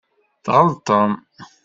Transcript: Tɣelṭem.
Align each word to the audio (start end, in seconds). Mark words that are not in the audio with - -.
Tɣelṭem. 0.45 1.11